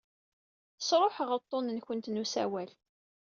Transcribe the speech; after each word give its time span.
Sṛuḥeɣ 0.87 1.29
uḍḍun-nwent 1.37 2.05
n 2.09 2.21
usawal. 2.23 2.71